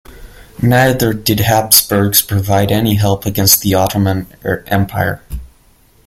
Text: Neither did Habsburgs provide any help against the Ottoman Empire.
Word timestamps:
Neither 0.63 1.13
did 1.13 1.41
Habsburgs 1.41 2.23
provide 2.23 2.71
any 2.71 2.95
help 2.95 3.23
against 3.27 3.61
the 3.61 3.75
Ottoman 3.75 4.25
Empire. 4.67 5.21